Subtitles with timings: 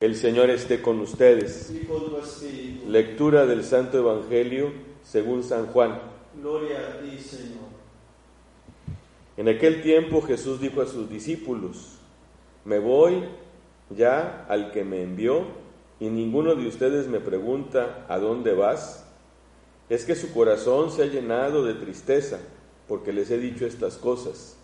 [0.00, 1.70] El Señor esté con ustedes.
[1.70, 2.88] y con tu espíritu.
[2.88, 6.00] Lectura del Santo Evangelio según San Juan.
[6.40, 7.68] Gloria a ti, Señor.
[9.36, 11.98] En aquel tiempo Jesús dijo a sus discípulos,
[12.64, 13.24] me voy
[13.90, 15.44] ya al que me envió
[16.00, 19.06] y ninguno de ustedes me pregunta, ¿a dónde vas?
[19.90, 22.40] Es que su corazón se ha llenado de tristeza
[22.88, 24.56] porque les he dicho estas cosas.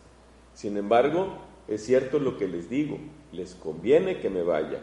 [0.55, 1.37] Sin embargo,
[1.69, 2.97] es cierto lo que les digo,
[3.33, 4.81] les conviene que me vaya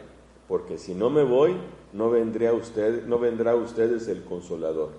[0.48, 1.56] porque si no me voy,
[1.92, 4.90] no, vendré a usted, no vendrá a ustedes el consolador.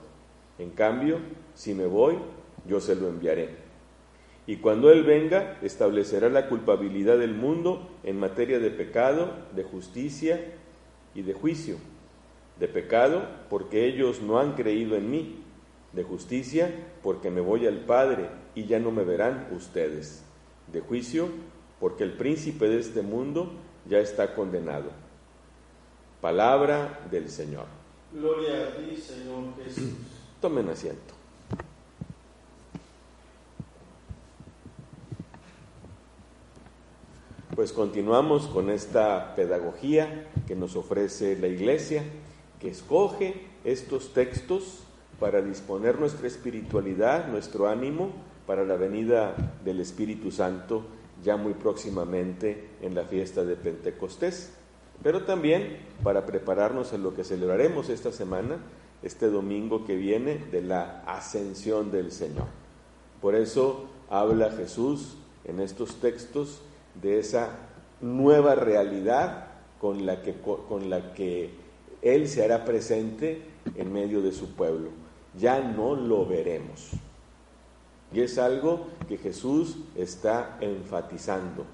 [0.57, 1.19] En cambio,
[1.53, 2.15] si me voy,
[2.67, 3.65] yo se lo enviaré.
[4.47, 10.53] Y cuando Él venga, establecerá la culpabilidad del mundo en materia de pecado, de justicia
[11.13, 11.77] y de juicio.
[12.59, 15.43] De pecado, porque ellos no han creído en mí.
[15.93, 20.23] De justicia, porque me voy al Padre y ya no me verán ustedes.
[20.71, 21.27] De juicio,
[21.79, 23.51] porque el príncipe de este mundo
[23.87, 25.04] ya está condenado.
[26.25, 27.67] Palabra del Señor.
[28.11, 29.91] Gloria a ti, Señor Jesús.
[30.41, 31.13] Tomen asiento.
[37.55, 42.03] Pues continuamos con esta pedagogía que nos ofrece la Iglesia,
[42.59, 44.79] que escoge estos textos
[45.19, 48.09] para disponer nuestra espiritualidad, nuestro ánimo
[48.47, 50.87] para la venida del Espíritu Santo
[51.23, 54.53] ya muy próximamente en la fiesta de Pentecostés
[55.03, 58.57] pero también para prepararnos en lo que celebraremos esta semana,
[59.03, 62.47] este domingo que viene, de la ascensión del Señor.
[63.21, 66.61] Por eso habla Jesús en estos textos
[67.01, 67.49] de esa
[68.01, 69.47] nueva realidad
[69.79, 71.51] con la que, con la que
[72.01, 73.41] Él se hará presente
[73.75, 74.89] en medio de su pueblo.
[75.37, 76.91] Ya no lo veremos.
[78.13, 81.65] Y es algo que Jesús está enfatizando.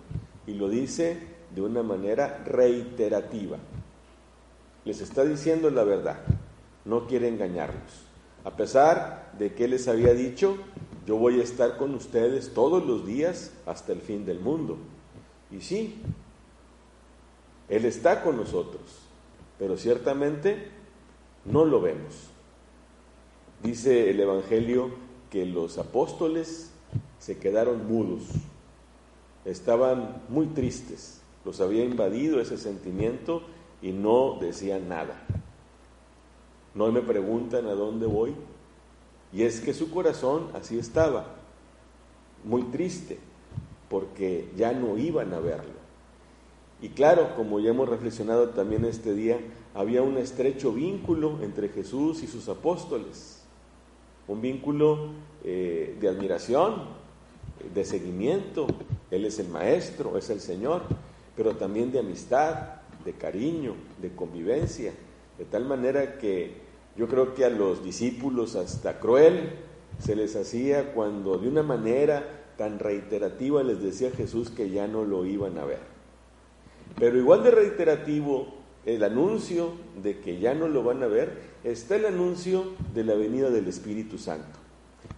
[0.48, 1.18] Y lo dice
[1.54, 3.58] de una manera reiterativa.
[4.86, 6.20] Les está diciendo la verdad,
[6.86, 8.06] no quiere engañarlos.
[8.44, 10.58] A pesar de que les había dicho,
[11.06, 14.78] yo voy a estar con ustedes todos los días hasta el fin del mundo.
[15.52, 16.02] Y sí,
[17.70, 18.82] Él está con nosotros,
[19.60, 20.70] pero ciertamente
[21.46, 22.30] no lo vemos.
[23.62, 24.90] Dice el Evangelio
[25.30, 26.72] que los apóstoles
[27.20, 28.24] se quedaron mudos,
[29.46, 33.42] estaban muy tristes los había invadido ese sentimiento
[33.82, 35.26] y no decían nada.
[36.74, 38.34] No me preguntan a dónde voy.
[39.34, 41.26] Y es que su corazón así estaba,
[42.44, 43.18] muy triste,
[43.90, 45.82] porque ya no iban a verlo.
[46.82, 49.40] Y claro, como ya hemos reflexionado también este día,
[49.74, 53.44] había un estrecho vínculo entre Jesús y sus apóstoles,
[54.28, 55.10] un vínculo
[55.44, 57.02] eh, de admiración,
[57.74, 58.68] de seguimiento.
[59.12, 60.84] Él es el Maestro, es el Señor,
[61.36, 64.94] pero también de amistad, de cariño, de convivencia,
[65.38, 66.56] de tal manera que
[66.98, 69.54] yo creo que a los discípulos hasta cruel
[70.00, 75.04] se les hacía cuando de una manera tan reiterativa les decía Jesús que ya no
[75.04, 75.80] lo iban a ver.
[77.00, 78.48] Pero igual de reiterativo
[78.86, 83.14] el anuncio de que ya no lo van a ver está el anuncio de la
[83.14, 84.60] venida del Espíritu Santo.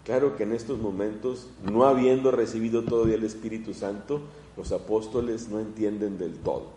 [0.05, 4.21] Claro que en estos momentos, no habiendo recibido todavía el Espíritu Santo,
[4.57, 6.67] los apóstoles no entienden del todo.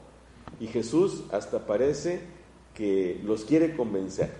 [0.60, 2.20] Y Jesús hasta parece
[2.74, 4.30] que los quiere convencer.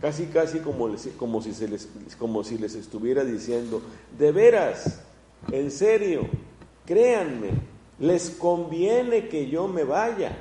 [0.00, 3.80] Casi, casi como, como, si se les, como si les estuviera diciendo,
[4.18, 5.00] de veras,
[5.50, 6.28] en serio,
[6.84, 7.50] créanme,
[7.98, 10.36] les conviene que yo me vaya.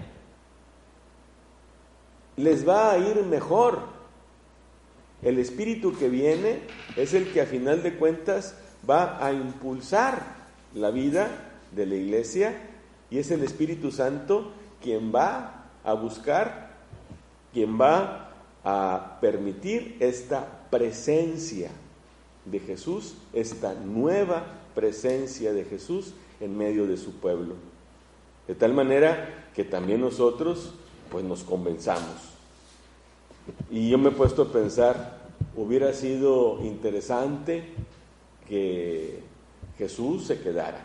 [2.35, 3.95] Les va a ir mejor.
[5.21, 6.59] El espíritu que viene
[6.97, 8.55] es el que a final de cuentas
[8.87, 10.35] va a impulsar
[10.73, 12.55] la vida de la iglesia
[13.09, 16.71] y es el Espíritu Santo quien va a buscar,
[17.53, 18.31] quien va
[18.63, 21.69] a permitir esta presencia
[22.45, 27.55] de Jesús, esta nueva presencia de Jesús en medio de su pueblo.
[28.47, 30.73] De tal manera que también nosotros
[31.11, 32.35] pues nos convenzamos.
[33.69, 35.19] Y yo me he puesto a pensar,
[35.55, 37.73] hubiera sido interesante
[38.47, 39.19] que
[39.77, 40.83] Jesús se quedara.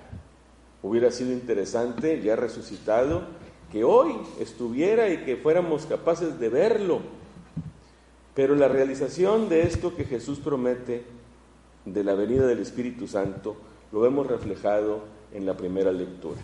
[0.83, 3.23] Hubiera sido interesante, ya resucitado,
[3.71, 7.01] que hoy estuviera y que fuéramos capaces de verlo.
[8.35, 11.05] Pero la realización de esto que Jesús promete,
[11.85, 13.57] de la venida del Espíritu Santo,
[13.93, 15.01] lo hemos reflejado
[15.33, 16.41] en la primera lectura.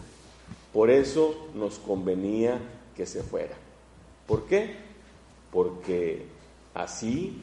[0.72, 2.58] Por eso nos convenía
[2.96, 3.54] que se fuera.
[4.26, 4.76] ¿Por qué?
[5.52, 6.26] Porque
[6.74, 7.40] así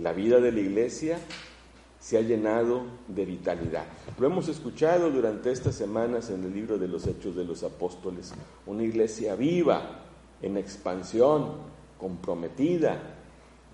[0.00, 1.18] la vida de la iglesia
[2.04, 3.86] se ha llenado de vitalidad.
[4.18, 8.34] Lo hemos escuchado durante estas semanas en el libro de los Hechos de los Apóstoles,
[8.66, 10.02] una iglesia viva,
[10.42, 11.52] en expansión,
[11.98, 13.00] comprometida,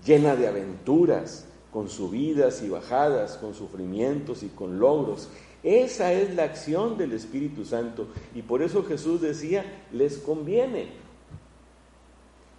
[0.05, 5.27] llena de aventuras, con subidas y bajadas, con sufrimientos y con logros.
[5.61, 8.07] Esa es la acción del Espíritu Santo.
[8.33, 10.87] Y por eso Jesús decía, les conviene,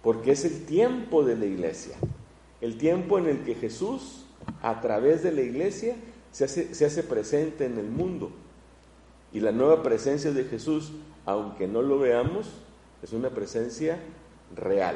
[0.03, 1.95] porque es el tiempo de la iglesia,
[2.61, 4.22] el tiempo en el que Jesús,
[4.61, 5.95] a través de la iglesia,
[6.31, 8.31] se hace, se hace presente en el mundo.
[9.31, 10.91] Y la nueva presencia de Jesús,
[11.25, 12.47] aunque no lo veamos,
[13.01, 13.99] es una presencia
[14.55, 14.95] real.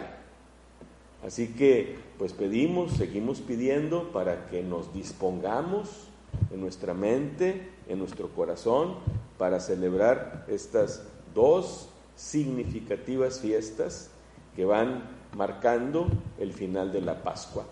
[1.25, 6.07] Así que, pues pedimos, seguimos pidiendo para que nos dispongamos
[6.51, 8.95] en nuestra mente, en nuestro corazón,
[9.37, 11.03] para celebrar estas
[11.33, 14.09] dos significativas fiestas
[14.55, 15.03] que van
[15.35, 16.07] marcando
[16.39, 17.65] el final de la Pascua,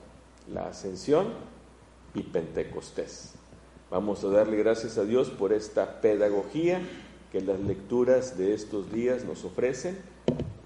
[0.51, 1.27] la Ascensión
[2.15, 3.33] y Pentecostés.
[3.91, 6.81] Vamos a darle gracias a Dios por esta pedagogía
[7.31, 9.97] que las lecturas de estos días nos ofrecen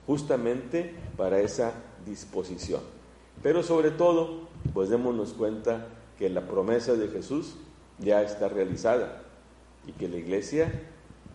[0.07, 1.73] justamente para esa
[2.05, 2.81] disposición.
[3.43, 5.87] Pero sobre todo, pues démonos cuenta
[6.17, 7.55] que la promesa de Jesús
[7.99, 9.23] ya está realizada
[9.87, 10.71] y que la iglesia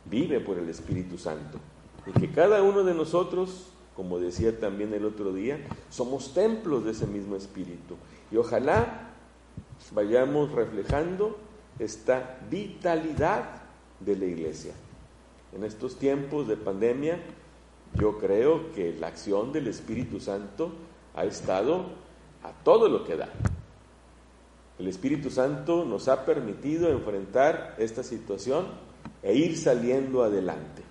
[0.05, 1.59] vive por el Espíritu Santo
[2.07, 5.59] y que cada uno de nosotros, como decía también el otro día,
[5.91, 7.97] somos templos de ese mismo Espíritu.
[8.31, 9.04] Y ojalá
[9.93, 11.37] vayamos reflejando
[11.79, 13.63] esta vitalidad
[14.01, 14.75] de la iglesia.
[15.55, 17.21] En estos tiempos de pandemia,
[17.95, 20.73] yo creo que la acción del Espíritu Santo
[21.15, 21.87] ha estado
[22.43, 23.29] a todo lo que da.
[24.79, 28.67] El Espíritu Santo nos ha permitido enfrentar esta situación
[29.23, 30.83] e ir saliendo adelante.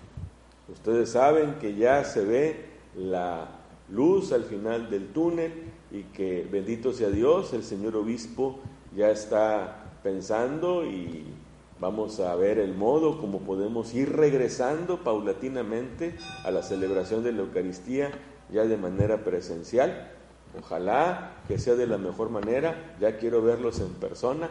[0.72, 2.64] Ustedes saben que ya se ve
[2.96, 3.48] la
[3.90, 5.52] luz al final del túnel
[5.90, 8.60] y que bendito sea Dios, el señor obispo
[8.94, 11.34] ya está pensando y
[11.80, 17.42] Vamos a ver el modo como podemos ir regresando paulatinamente a la celebración de la
[17.42, 18.10] Eucaristía
[18.50, 20.10] ya de manera presencial.
[20.58, 22.96] Ojalá que sea de la mejor manera.
[23.00, 24.48] Ya quiero verlos en persona.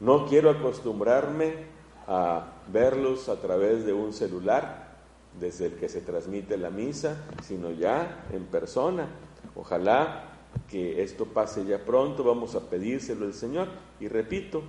[0.00, 1.54] No quiero acostumbrarme
[2.06, 4.98] a verlos a través de un celular
[5.40, 9.08] desde el que se transmite la misa, sino ya en persona.
[9.54, 10.35] Ojalá
[10.68, 12.24] que esto pase ya pronto.
[12.24, 13.68] Vamos a pedírselo al Señor.
[14.00, 14.62] Y repito,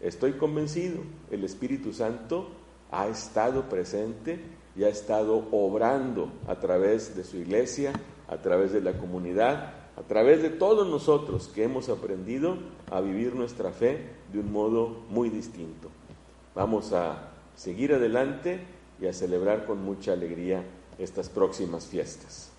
[0.00, 0.98] Estoy convencido,
[1.30, 2.48] el Espíritu Santo
[2.90, 4.38] ha estado presente
[4.76, 7.92] y ha estado obrando a través de su iglesia,
[8.28, 12.58] a través de la comunidad, a través de todos nosotros que hemos aprendido
[12.90, 15.88] a vivir nuestra fe de un modo muy distinto.
[16.54, 18.60] Vamos a seguir adelante
[19.00, 20.62] y a celebrar con mucha alegría
[20.98, 22.55] estas próximas fiestas.